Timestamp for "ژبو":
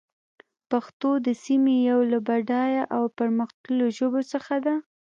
3.97-4.21